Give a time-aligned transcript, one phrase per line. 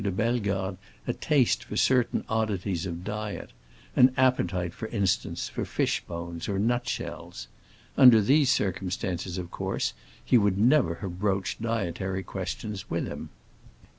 [0.03, 3.51] de Bellegarde a taste for certain oddities of diet;
[3.95, 7.47] an appetite, for instance, for fishbones or nutshells.
[7.95, 9.93] Under these circumstances, of course,
[10.25, 13.29] he would never have broached dietary questions with him.